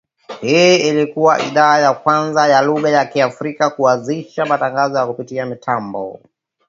[0.41, 6.19] Hii ilikua idhaa ya kwanza ya lugha ya Kiafrika kuanzisha matangazo kupitia mitambo